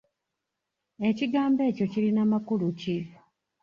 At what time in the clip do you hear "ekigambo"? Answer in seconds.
1.09-1.61